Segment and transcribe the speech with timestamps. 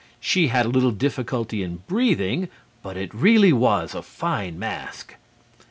[0.19, 2.49] She had a little difficulty in breathing,
[2.81, 5.13] but it really was a fine mask.